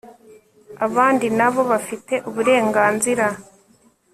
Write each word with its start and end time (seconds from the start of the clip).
abandi 0.85 1.25
nabo 1.37 1.61
bafite 1.71 2.13
uburenganzira 2.29 3.25